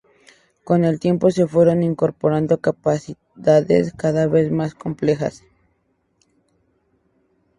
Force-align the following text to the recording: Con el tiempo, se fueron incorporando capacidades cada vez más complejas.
Con 0.63 0.83
el 0.83 0.99
tiempo, 0.99 1.29
se 1.29 1.45
fueron 1.45 1.83
incorporando 1.83 2.59
capacidades 2.59 3.93
cada 3.93 4.25
vez 4.25 4.49
más 4.51 4.73
complejas. 4.73 5.43